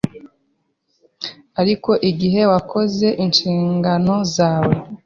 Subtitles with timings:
[1.61, 4.75] ariko igihe wakoze inshingano zawe